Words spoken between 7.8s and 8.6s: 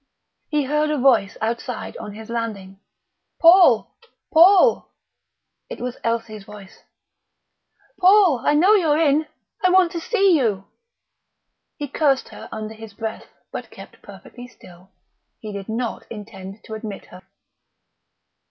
"Paul!... I